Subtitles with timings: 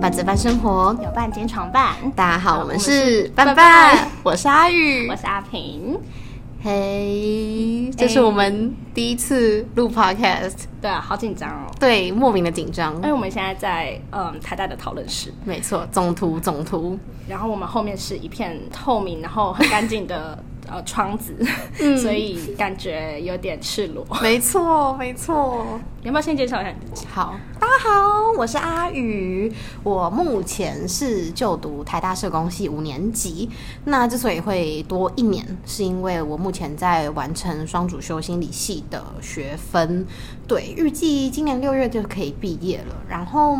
[0.00, 1.94] 半子半生活，有半间床伴。
[2.16, 5.08] 大家好，我们是是伴伴伴伴，我是阿玉。
[5.08, 6.00] 我，是阿平。
[6.62, 12.94] 嘿，这是我们第一次录 podcast，对啊，好紧张哦，对，莫名的紧张。
[12.96, 20.38] 因，为我们现在在嗯台大的讨论室，没错，总图总图，然后我们后面是一片透明，然后很干净的
[20.70, 21.34] 呃窗子，
[21.80, 24.06] 嗯所以感觉有点赤裸。
[24.22, 25.80] 没错，没错。
[26.02, 27.06] 你要不要先介绍一下你自己？
[27.08, 29.52] 好，大家好，我是阿宇，
[29.82, 33.50] 我目前是就读台大社工系五年级。
[33.84, 40.06] 那之所以会多一年，是因为我目前在完成双主修心理系的学分，
[40.46, 42.94] 对，预计今年六月就可以毕业了。
[43.08, 43.58] 然后。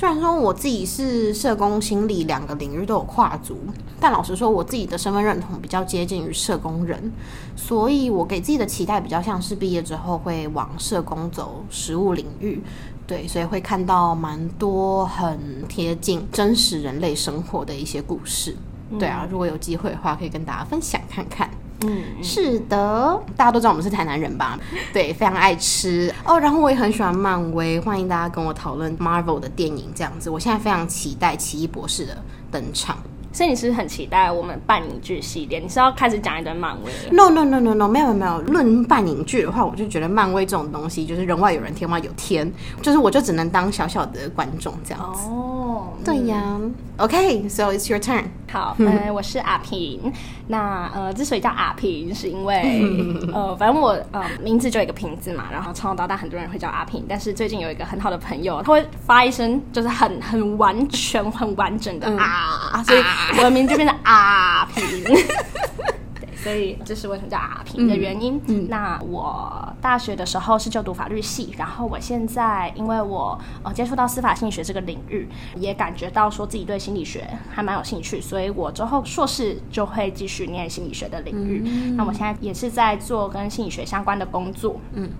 [0.00, 3.58] 虽然说我自己是社工、心理两个领域都有跨足，
[4.00, 7.12] 但老实说，我自己的身份认同比较接近于社工人，
[7.54, 12.62] 所以我给自己的期待比较像是毕业之后会往社工走实务领域，
[13.06, 18.56] 对，所以会看到蛮多很贴近真实人类生活的一些故事。
[18.98, 21.50] 对啊，如果有机会的话，可以跟大家分享看看。
[21.86, 24.58] 嗯，是的，大家都知道我们是台南人吧？
[24.92, 26.38] 对，非常爱吃哦。
[26.38, 30.28] 然后我也很喜欢漫威，欢迎大家跟我讨论 Marvel 的电影这样子。
[30.28, 32.16] 我现在非常期待奇异博士的
[32.50, 32.98] 登场。
[33.32, 35.58] 所以你是不是很期待我们半影剧系列？
[35.60, 38.40] 你是要开始讲一段漫威了？No no no no no，没有没有。
[38.42, 42.50] 论半影剧的话，我就觉得漫威这种东西就是人外有人，天外有天，
[42.82, 45.28] 就是我就只能当小小的观众这样子。
[45.28, 46.58] 哦，对呀
[46.96, 48.24] ，OK，so、it's your turn。
[48.50, 50.12] 好， 呃，我是阿平。
[50.48, 52.82] 那呃，之所以叫阿平，是因为
[53.32, 62.98] 呃，反正我呃名字就有一个平字嘛，然后从小到大很多人会叫阿平，但是最近有一个很好的朋友，他会发一声就是很很完全、很完整的啊，所以
[63.38, 65.04] 我的名字就变成阿平。
[65.04, 68.40] 对，所以这是为什么叫阿平的原因。
[68.68, 81.60] 那我大学的时候是就读法律系，然后我现在因为我呃接触到司法心理学这个领域，也感觉到说自己对心理学还蛮有兴趣，所以我之后硕士就会继续念心理学的领域。
[81.96, 84.80] 那我现在也是在做跟心理学相关的工作。
[84.94, 85.10] 嗯，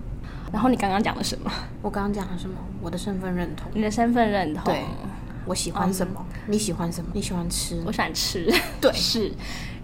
[0.51, 1.51] 然后你刚刚讲了什么？
[1.81, 2.55] 我刚刚讲了什么？
[2.81, 3.71] 我的身份认同。
[3.73, 4.63] 你的身份认同？
[4.65, 4.83] 对，
[5.45, 6.25] 我喜欢什么？
[6.47, 7.09] 你喜欢什么？
[7.13, 7.81] 你喜欢吃？
[7.85, 9.31] 我喜欢吃，对是，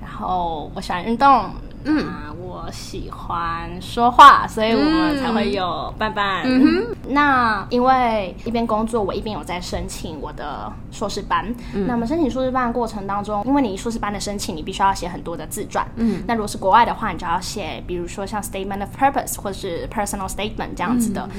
[0.02, 1.52] 然后我喜欢运动，
[1.84, 2.06] 嗯，
[2.40, 6.44] 我喜欢说话，所以我们才会有伴伴。
[6.46, 11.56] 嗯那因为一边工作，我一边有在申请我的硕士班。
[11.88, 15.88] 那么申请硕士班的过程当中，因为你硕士班的申请，你必须要写很多的自传。
[15.96, 21.30] 嗯，那如果是国外的话，你就要写，比如说像 statement of purpose 或者是 personal statement 这样子的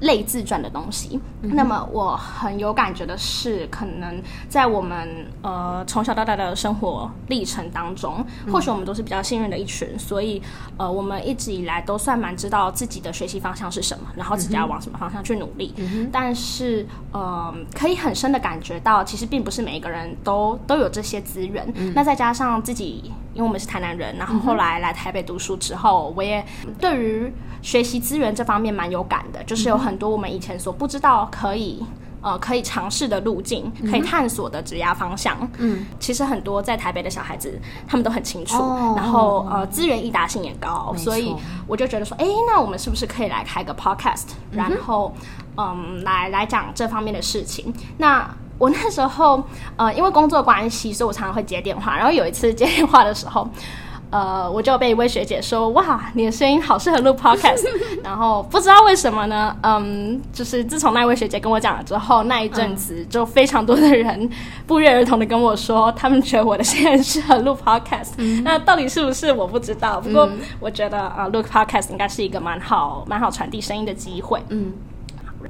[0.00, 1.20] 类自传的东西。
[1.42, 10.42] 那么我很有感觉的是，可能在我们呃从小到大的生活历程当中，或许我们都是比较幸运的一群，所以
[10.76, 15.72] 呃我们一直以来都算蛮知道自己的学习方向是什么，然后自己要往什么方向去努力。
[16.10, 21.72] 但是呃可以很深的感觉到，其实并不是每一个人都都有这些资源。
[21.94, 23.12] 那再加上自己。
[23.34, 26.44] 因为我们是台南人，然后后来来台北读书之后，我也
[26.80, 27.32] 对于
[27.62, 31.80] 学习资源这方面蛮有感的，就是有很多我们以前所不知道可以
[32.20, 35.36] 呃可以尝试的路径，可以探索的职涯方向。
[35.58, 41.34] 嗯，其实很多在台北的小孩子他们都很清楚，哦然后呃资源易达性也高，所以
[41.66, 45.14] 我就觉得说，哎，那我们是不是可以来开个 podcast，然后
[45.56, 47.72] 嗯来来讲这方面的事情？
[47.96, 49.40] 那我那时候
[49.76, 51.96] 呃，因为工作关系，所以我常常会接电话。
[51.96, 53.48] 然后有一次接电话的时候，
[54.10, 57.64] 呃，我就被一位学姐说：“哇，你的声音好适合录 podcast。
[58.02, 59.54] ”然后不知道为什么呢？
[59.62, 64.28] 嗯，就是自从那位学姐跟我讲了之后，那一阵子就非常多的人
[64.66, 68.12] 不约而同的跟我说，他们觉得我的声音适合录 podcast。
[68.42, 70.00] 那到底是不是我不知道？
[70.00, 70.28] 不过
[70.60, 74.42] 我觉得啊、呃录 podcast 应该是一个蛮好、蛮好传递声音的机会。
[74.48, 74.72] 嗯，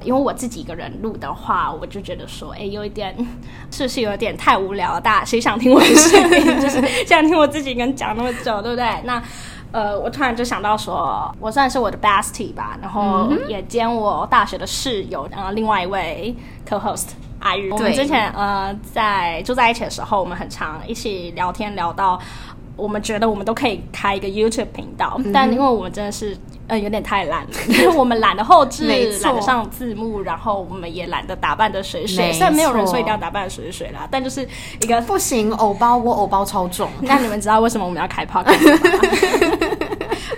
[0.03, 3.15] 因为我自己一个人录的话，我就觉得说，哎，有一点
[3.71, 5.01] 是不是有点太无聊了？
[5.01, 6.61] 大家谁想听我的声音？
[6.61, 8.85] 就是想听我自己一个人讲那么久，对不对？
[9.03, 9.21] 那
[9.71, 16.35] 呃，我突然就想到说，我算是我的 bestie 吧，然后也兼我大学的室友，然后另外一位
[16.67, 17.09] co-host。
[17.41, 22.19] 阿玉，我们之前呃在住在一起的时候，我们很常一起聊天，聊到
[22.75, 26.37] 我们觉得我们都可以开一个 YouTube 频道，但因为我们真的是
[26.69, 28.87] 呃有点太懒了，因 为我们懒得后置，
[29.23, 32.27] 懒得上字幕，然后我们也懒得打扮的水水。
[32.27, 34.47] 没虽然没有人错说一定要打扮得水水啦，但就是
[34.81, 34.99] 一个。
[35.09, 36.87] 不行，偶包我偶包超重。
[37.01, 38.79] 那你们知道为什么我们要开 podcast 吗？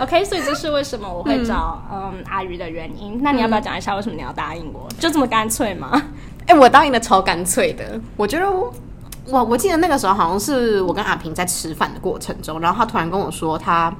[0.00, 3.20] OK，所以这是为什么我会找嗯阿鱼的原因。
[3.22, 4.88] 那你要不要讲一下为什么你要答应我？
[4.98, 6.02] 就这么干脆吗？
[6.46, 8.00] 哎、我答应的超干脆的。
[8.16, 8.72] 我觉得我
[9.26, 13.92] 我我记得那个时候好像是我跟阿平在吃饭的过程中，然后他突然跟我说，他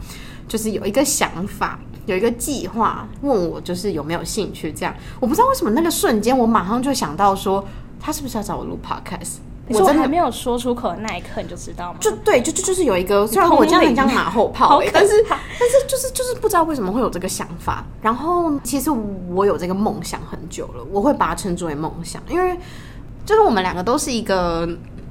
[0.48, 4.72] 就是有一个想法，有一个计划，问我就是有没有兴趣。
[4.72, 7.64] 这样，我不知道为什么那个瞬间，我马上就想到说，
[8.00, 9.36] 他是不是要找我录 podcast？
[9.68, 11.98] 我真的没有说出口的那一刻你就知道吗？
[12.00, 17.84] 就对，就就就是有一个，虽然我这样很像马后炮、欸，但是但是就是就是不知道为什么会有这个想法。
[18.02, 18.90] 然后其实
[19.30, 22.58] 我有这个梦想很久了，我会把它称之为梦想，因为
[23.24, 24.68] 就是我们两个都是一个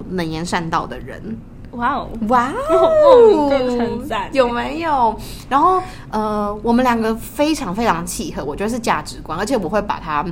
[0.09, 1.38] 能言善道的人。
[1.71, 5.18] 哇哦，哇哦，称 赞有没有？
[5.50, 10.25] 然后呃，我们两个非常非常契合，我觉得是价值观，而且我会把它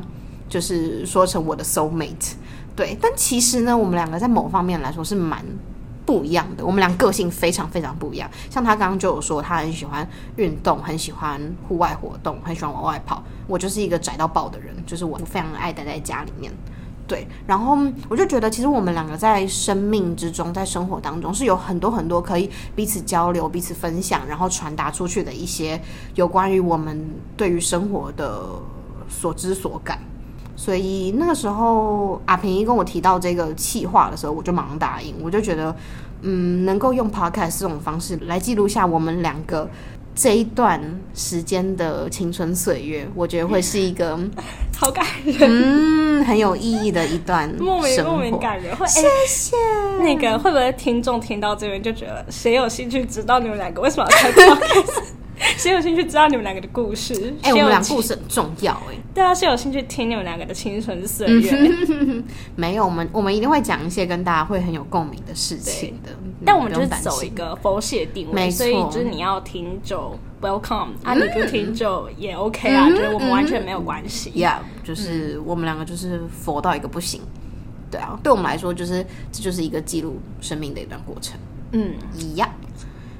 [0.50, 2.34] 就是说成我的 soul mate。
[2.76, 5.44] 对，但其实呢，我们两个在某方面来说是蛮
[6.06, 6.66] 不一样的。
[6.66, 8.30] 我们俩个性非常非常不一样。
[8.50, 10.08] 像他刚刚就有说，他很喜欢
[10.38, 13.22] 运动，很喜欢户外活动，很喜欢往外跑。
[13.48, 16.52] 我就是一个宅到爆的人，就是我非常爱待在家里面。
[17.10, 17.76] 对，然后
[18.08, 25.82] 我就觉得，其实我们两个在生命之中，在生活当中是有很多很多可以彼此交流、彼此分享，然后传达出去的一些
[26.14, 28.44] 有关于我们对于生活的
[29.10, 29.98] 所知所感。
[30.56, 35.16] 所以那个时候，阿平一跟我提到这个气话的时候，我就马上答应。
[35.24, 35.76] 我就觉得，
[36.22, 39.68] 嗯，能够用 podcast 这种方式来记录下我们两个
[40.22, 40.82] 这一段
[41.16, 44.20] 时间的青春岁月，我觉得会是一个
[44.78, 48.76] 好感人，嗯，很有意义的一段莫名莫名感人。
[48.76, 49.56] 会谢谢。
[50.02, 55.04] 那个会不会听众听到这边就觉得，谁有兴趣知道你们两个为什么要开 podcast？
[55.60, 57.36] 谁有兴趣知道你们两个的故事？
[57.42, 58.96] 哎，我们俩故事很重要哎。
[59.14, 61.74] 对啊，谁有兴趣听你们两个的青春岁月？
[62.56, 66.12] 没有，我们我们一定会讲一些跟大家会很有共鸣的事情的。
[66.46, 74.32] 但我们就是走一个佛系定位，所以就是你要听就 welcome，啊，你不听就也 OK 啊，就是我们完全没有关系。
[74.32, 77.20] Yeah，就是我们两个就是佛到一个不行。
[77.92, 81.38] 对啊，对我们来说，就是这就是一个记录生命的一段过程。
[81.74, 82.50] 嗯，一样。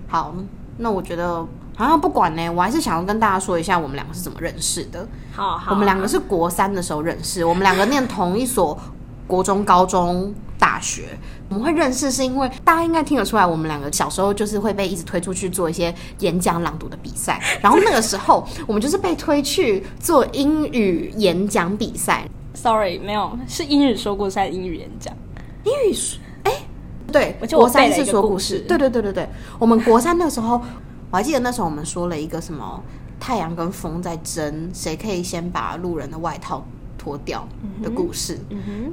[0.08, 0.34] 好，
[0.78, 1.46] 那我觉得。
[1.80, 5.08] 啊，不管呢，我还是想要跟大家说一下我们两个是怎么认识的。
[5.32, 8.78] 好，好，我们两个是国三的时候认识，我们两个念同一所
[9.26, 11.18] 国中、高中、大学。
[11.48, 17.42] 我们会认识是因为大家应该听得出来，我们两个小时候就是会被一直推出去做一些演讲朗读的比赛。
[17.64, 22.28] 然后那个时候，我们就是被推去做英语演讲比赛。
[22.56, 25.16] Sorry，没有，是英语说故事还是英语演讲？
[25.64, 26.52] 英语说，哎，
[27.10, 28.60] 对，国三是说故事。
[28.68, 30.62] 对对对对对，我们国三那个时候。
[31.12, 32.82] 我还记得那时候我们说了一个什么
[33.20, 36.64] 太阳跟风在争，谁可以先把路人的外套
[36.98, 37.48] 脱掉
[37.82, 38.40] 的故事。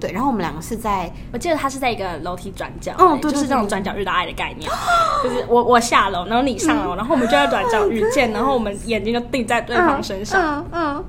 [0.00, 4.70] 对，然后我们两个是在，我记得他是在一个楼梯转角，哦，对，就是这种转角遇到爱的概念，
[5.22, 10.64] 就是我我下楼，然后你上楼，然后我们就在转角遇见， 然后我们眼睛就定在对方身上。
[10.72, 11.04] 嗯，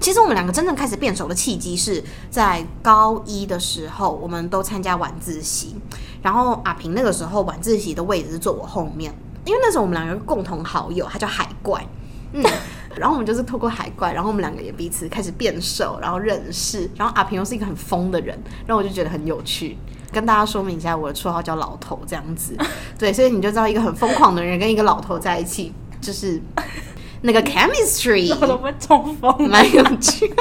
[0.00, 5.76] 其实我们两个真正开始变熟的契机是在高一的时候，我们都参加晚自习，
[6.20, 9.14] 然后阿平那个时候晚自习的位置是坐我后面。
[9.44, 11.84] 因为那时候我们两个共同好友，他叫海怪，
[12.32, 12.42] 嗯，
[12.96, 19.76] 然后我们就是透过海怪，然后我们两个也彼此开始变瘦，然后认识，然后阿平又是一个很疯的人，然后我就觉得很有趣，
[20.12, 22.56] 跟大家说明一下，我的绰号叫老头这样子，
[22.98, 26.40] 对，所以你就知道一个很疯狂的人跟一个老头在一起，就是
[27.22, 30.32] 那个 chemistry，老头会中风，蛮有趣。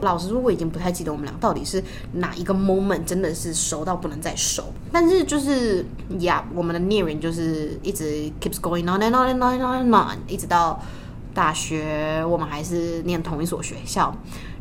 [0.00, 1.82] 老实说，我已经不太记得我们俩到底是
[2.12, 4.64] 哪一个 moment 真的是熟到不能再熟。
[4.92, 5.84] 但是就是
[6.20, 10.80] 呀，我们的孽缘就是一直 keeps going on and on and on and on，一直到
[11.34, 14.14] 大学，我们还是念同一所学校。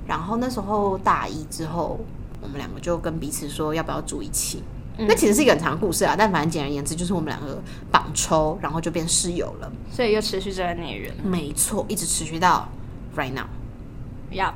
[0.08, 2.00] 然后那时候大一之后，
[2.42, 4.64] 我们两个就跟彼此说要不要住一起。
[4.98, 7.62] 那其实是一个很长的故事啊，但反正简而言之，就是我们两个
[7.92, 9.70] 绑抽，然后就变室友了。
[9.92, 11.14] 所以又持续这个孽缘。
[11.22, 12.70] 没错，一直持续到
[13.18, 13.44] right now。
[14.36, 14.52] Yeah。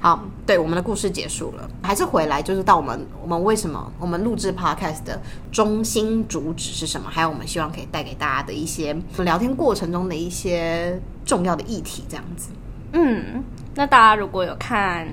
[0.00, 5.20] 好，对我们的故事结束了，还是回来就是到我们我们为什么我们录制 podcast 的
[5.52, 7.10] 中心主旨是什么？
[7.10, 12.48] 还有我们希望可以带给大家的一些聊天过程中的一些重要的议题，这样子。
[12.92, 13.44] 嗯，
[13.74, 15.06] 那大家如果有看。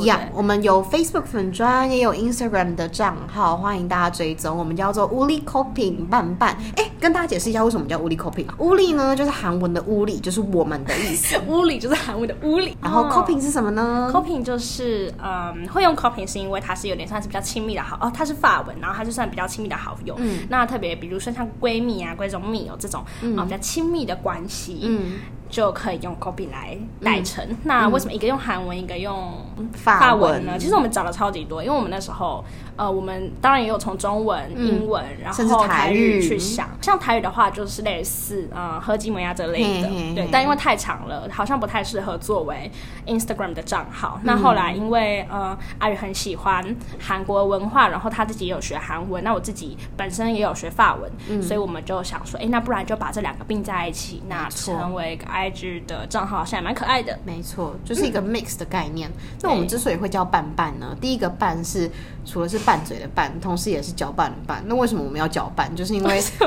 [0.00, 4.56] 一样，我们有 Facebook 粉专，也有 Instagram 的账号，欢迎大家追踪。
[4.56, 6.56] 我们叫做乌力 coping 伴伴。
[6.76, 8.46] 哎，跟大家解释一下为什么叫乌力 coping。
[8.58, 11.40] 乌力呢，就是韩文的乌力，就是我们的意思。
[11.48, 12.76] 乌力就是韩文的乌力。
[12.80, 20.14] 然后 coping 是什么呢？coping 就是嗯，会用 coping 是因为它是有点算是比较亲密的好哦，它是法文，然后它就算比较亲密的好友。
[20.18, 23.04] 嗯，那特别比如说像闺蜜啊、闺中密友这种
[23.36, 24.80] 啊比较亲密的关系。
[24.82, 25.12] 嗯。
[25.54, 27.46] 就可以用 copy 来代成。
[27.62, 29.32] 那为什么一个用韩文，一个用
[29.72, 30.58] 法文呢？
[30.58, 32.44] 其实我们找了超级多，因为我们那时候，
[32.74, 36.68] 呃，我们当然也有从中文、英文，然后台语去想。
[36.82, 40.28] 像台语的话，就是类似呃喝吉摩亚这类的，对。
[40.32, 42.68] 但因为太长了，好像不太适合作为
[43.06, 44.18] Instagram 的账号。
[44.24, 57.18] 那后来因为呃阿宇很喜欢韩国文化，然后他自己也有学韩文，那我自己本身也有学法文，所以我们就想说，哎，那不然就把这两个并在一起，那成为一个 IG 的账号，好像也蛮可爱的。
[57.24, 59.10] 没错，就是一个 mix 的概念。
[59.42, 60.96] 那我们之所以会叫拌拌呢？
[61.00, 61.90] 第一个拌是
[62.24, 64.62] 除了是拌嘴的拌，同时也是搅拌的拌。
[64.66, 65.74] 那为什么我们要搅拌？
[65.76, 66.20] 就是因为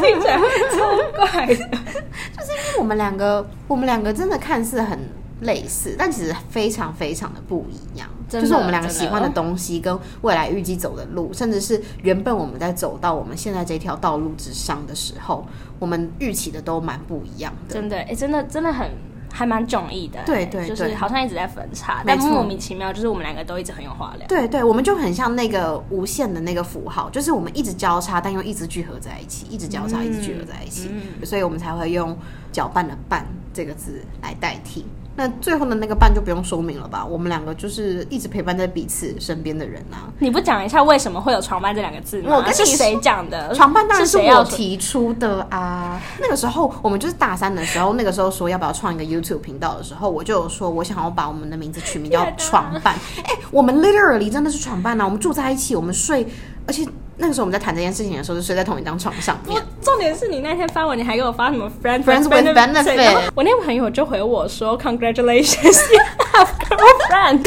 [0.00, 0.38] 听起来
[0.76, 1.54] 超怪的，
[2.36, 4.98] 就是因为我们两个，我们两个真的看似很
[5.40, 8.08] 类似，但其实非常非常的不一样。
[8.28, 15.46] 就是我们两个喜欢的东西，跟未来预计走的路，甚至是原本我们在走到我们现在这条道路之上的时候，
[15.78, 17.74] 我们预期的都蛮不一样的。
[17.74, 18.90] 真的，哎，真的，真的很
[19.30, 20.18] 还蛮迥异的。
[20.26, 24.26] 对对，就是好像一直在分叉，但莫名其妙，就是我们两个都一直很有话聊。
[24.26, 30.90] 对对，我们就很像那个无限的那个符号，就是我们一直交叉，但又一直聚合在一起，一直交叉，一直聚合在一起，
[31.24, 32.16] 所以我们才会用
[32.50, 33.24] 搅拌的拌
[33.56, 34.84] 这个字来代替。
[35.18, 37.02] 那最后的那个伴就不用说明了吧？
[37.02, 40.12] 我们两个就是一直陪伴在彼此身边的人啊！
[40.18, 42.36] 你不讲一下为什么会有“床伴”这两个字吗？
[42.36, 43.54] 我跟是谁讲的？
[43.54, 45.98] 床伴当然是我提出的啊！
[46.20, 52.94] 那个时候我们就是大三的时候，那个时候说要不要创一个 YouTube 频道的时候，我就有说我想要把我们的名字取名叫“床伴”。
[53.24, 55.04] 哎，我们 literally 真的是床伴啊！
[55.06, 56.28] 我们住在一起，我们睡，
[56.66, 56.86] 而且。
[57.18, 59.62] 那个时候我们在谈这件事情的时候，就睡在同一张床上面。
[59.80, 63.30] 重点是你那天发文，你还给我发什么 friends with benefit？
[63.34, 66.00] 我那个朋友就回我说 congratulations，you
[66.32, 67.46] have girlfriend。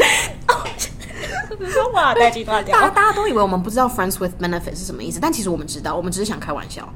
[1.70, 6.88] 说哇，大家大家大家都以为我们不知道 friends with benefit 是什么意思，但其实我们知道，我们只是想开玩笑。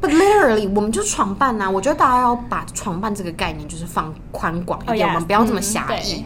[0.00, 1.70] But literally，我们就床伴呐。
[1.70, 6.24] 我觉得大家要把床伴这个概念就是放宽广一点，我们不要这么狭义。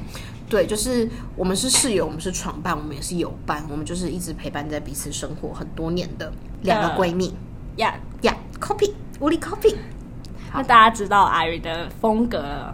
[0.48, 7.34] 对，就是我们是室友，我们是床伴，我们也是友伴，我们就是一直陪伴在彼此生活很多年的两个闺蜜。
[7.76, 9.74] 呀呀，copy，无力 copy。
[10.54, 12.72] 那大家知道阿宇的风格，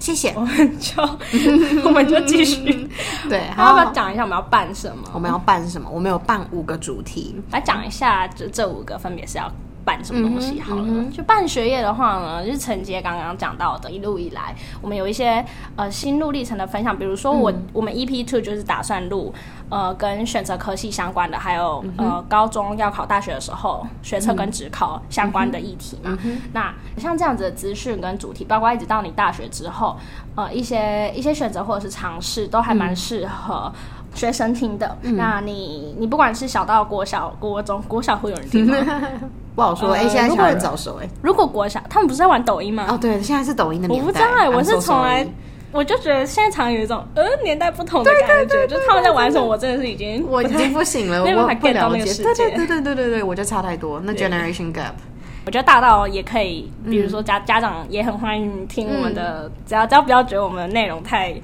[0.00, 0.32] 谢谢。
[0.34, 1.02] 我们就
[1.84, 2.88] 我们就继续。
[3.28, 5.10] 对，要不要讲一下我们要办什么？
[5.12, 5.88] 我们要办什么？
[5.90, 9.52] 我们有办五个主题，来讲一下，这这五个分别是要。
[9.84, 11.04] 办什么东西好了？
[11.12, 15.44] 就办学业的话呢，就是承接刚刚讲到的，一路以来我们有一些
[15.76, 16.96] 呃心路历程的分享。
[16.96, 19.32] 比如说我我们 EP Two 就是打算录
[19.68, 26.18] 呃跟选择科系相关的，还有呃高中要考大学的时候学测跟职考相关的议题嘛。
[26.52, 29.96] 那像这样子的资讯跟主题，包括一直到你大学之后
[30.34, 33.72] 呃一些一些选择或者是尝试，都还蛮适合。
[34.14, 38.76] 学生听的，那你你不管是小到国小、国中、国小会有人听吗？
[39.54, 39.92] 不好说。
[39.92, 41.08] 哎，现在小孩早熟哎。
[41.22, 42.86] 如果国小，他们不是在玩抖音吗？
[42.88, 44.06] 哦，对，现在是抖音的年代。
[44.06, 45.26] 我不知道哎，我是从来
[45.72, 52.22] 我就觉得现在常有一种呃年代不同的感觉，就他们在玩什么，我真的是已经我已经不行了，我还不了解。
[52.22, 54.00] 对对对对对对对，我觉得差太多。
[54.04, 54.92] 那 generation gap，
[55.46, 61.34] 我觉得大到也可以，比如说家家长也很欢迎听我们的，只要只要不要觉得我们的内容太。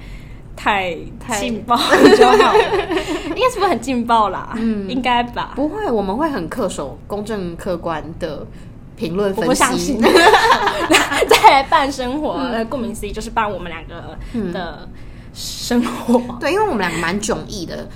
[0.62, 0.94] 太
[1.38, 1.74] 劲爆
[2.16, 2.54] 就好，
[3.34, 4.52] 应该是不是很劲爆啦？
[4.56, 5.52] 嗯，应该吧。
[5.56, 8.46] 不会，我们会很恪守公正客观的
[8.94, 9.42] 评论分析。
[9.42, 9.98] 我不相信。
[11.28, 12.38] 再来办生活，
[12.68, 14.18] 顾名思义就是办我们两个
[14.52, 14.86] 的
[15.32, 16.20] 生活。
[16.38, 17.88] 对，因为我们两个蛮迥异的。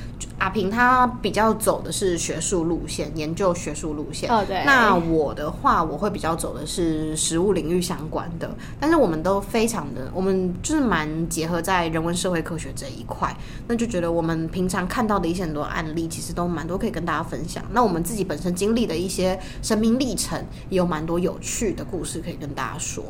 [0.44, 4.30] 阿平他比较走的是学术路线，研究学术路线。
[4.30, 4.62] 哦，对。
[4.66, 8.54] 那我的话，我会比较走的是实物领域相关的。
[8.78, 13.34] 但是我们都非常的，我们就是蛮结合在人文社会科学这一块。
[13.66, 17.64] 那就觉得我们平常看到的一些很多案例，其实都蛮多可以跟大家分享。
[17.72, 23.02] 那我们自己本身经历的一些生命历程，也有蛮多有趣的故事可以跟大家说。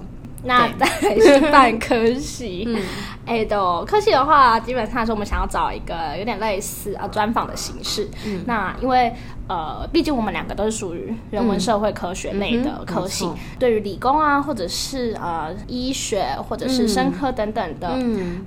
[0.45, 0.87] 那再
[1.21, 2.69] 是半科系，
[3.27, 8.09] 哎，都科系的话，基本上是我们想要找一个有点类似啊专访的形式。
[8.47, 9.13] 那因为。
[9.47, 17.95] 呃，毕竟我们两个都是属于人文社会科学类的科系，对于理工啊，或者是呃医学，或者是生科等等的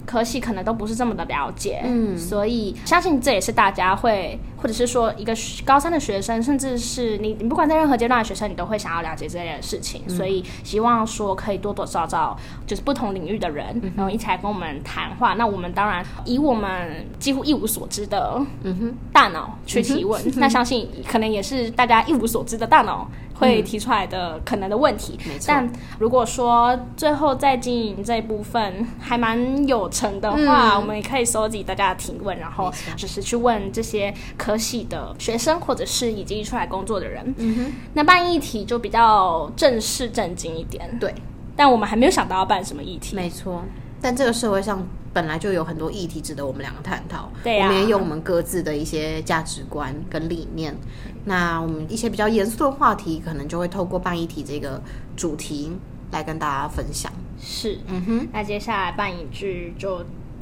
[0.08, 1.82] 科系，可能都不是这么的了解。
[1.86, 10.02] 嗯，所以相信这也是大家会，或者是说一个高三的学生，甚至是你，你不管在任何阶段的学生，你都会想要了解这件事情。
[10.10, 12.36] 所以希望说可以多多找找
[12.66, 15.36] 就是不同领域的人，然后一起来跟我们谈话。
[15.36, 20.87] 那我们当然以我们几乎一无所知的嗯哼大脑去提问，那相信。
[21.08, 37.34] 可能也是大家一无所知的大脑会提出来的可能的问题，但如果说最后在经营这一部分还蛮有成的话，我们也可以收集大家的提问，然后只是去问这些科系的学生或者是已经出来工作的人。
[37.38, 40.98] 嗯哼，那办议题就比较正式正经一点。
[41.00, 41.14] 对。
[41.56, 43.16] 但我们还没有想到要办什么议题。
[43.16, 43.64] 没错，
[44.02, 47.32] 但这个社会上本来就有很多议题值得我们两个探讨。
[47.44, 50.76] 对啊我们也有我们各自的一些价值观跟理念。
[51.26, 54.82] 那我们一些比较严肃的话题，可能就会透过半议题这个
[55.16, 55.72] 主题
[56.12, 59.98] 来跟大家分享，是，嗯哼，那接下来半一句就，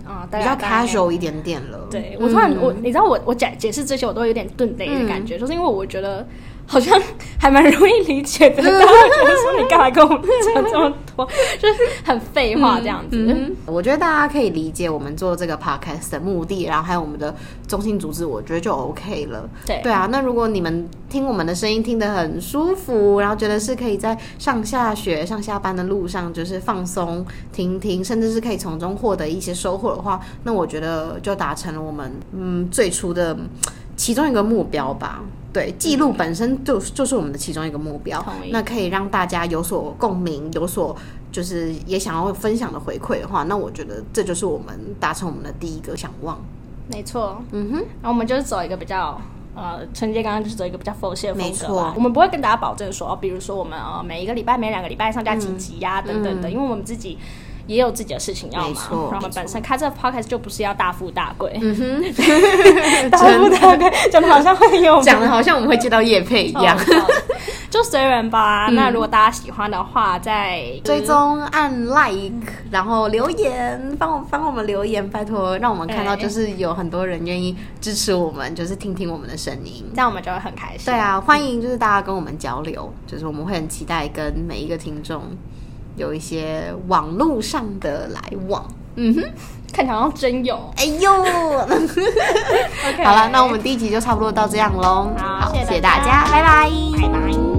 [0.08, 1.88] 嗯，大比较 casual 一点点了。
[1.90, 6.28] 对我突然、嗯我你知道我我解解释这些我都有点顿雷的感觉，就是因为我觉得
[6.68, 7.00] 好像
[7.40, 10.22] 还蛮容易理解的，大家会觉得说你干嘛跟我们
[10.54, 11.26] 讲这么多，
[11.60, 13.16] 就是很废话这样子。
[13.18, 17.34] 嗯，我觉得大家可以理解我们做这个 podcast 的目的，然后还有我们的
[17.68, 19.48] 中心主旨，我觉得就 OK 了。
[19.66, 33.38] 对对啊，那如果你们听我们的声音听得很舒服，然后觉得是可以在上下学、上下班的路上就是放松听听，甚至是可以从中获得一些收获的话，那我觉得就达成了我们嗯最初的
[33.96, 35.22] 其中一个目标吧。
[35.56, 38.22] 对，记录本身就就是我们的其中一个目标，
[38.52, 40.94] 那可以让大家有所共鸣，有所
[41.32, 46.38] 就是也想要分享的回馈的话，那我觉得这就是我们达成我们的第一个想望。
[46.90, 49.18] 没错，嗯哼，然后我们就是走一个比较。
[49.58, 51.94] 呃，春节刚刚就是走一个比较佛系的风格吧。
[51.96, 57.18] 我们不会跟大家保证说，哦比如说我们呃每一个礼拜、每两个礼拜上架几集呀、等等的，因为我们自己
[57.68, 58.76] 也有自己的事情要忙。
[58.92, 62.04] 我们本身开这个 podcast 就不是要大富大贵，嗯哼，
[63.10, 66.78] 大富大贵讲的好像会有讲的好像我们会接到叶配一样。
[66.78, 67.06] 哦
[67.68, 68.70] 就随缘吧。
[68.72, 72.40] 那如果大家喜欢的话，再追踪按 like，
[72.72, 79.84] 然后留言，帮我帮我们留言，拜托，让我们看到就是有很多人愿意支持我们，就是听听我们的声音。
[79.94, 80.86] 这样我们就会很开心。
[80.86, 85.24] 对啊，欢迎就是大家跟我们交流，就是我们会很期待跟每一个听众
[85.96, 88.66] 有一些网络上的来往。
[88.98, 89.22] 嗯哼，
[89.74, 90.58] 看起来好像真有。
[90.78, 91.12] 哎呦
[93.04, 95.12] 好了，那我们第一集就差不多到这样喽。
[95.18, 96.70] 好谢谢大家，拜拜，
[97.02, 97.55] 拜拜。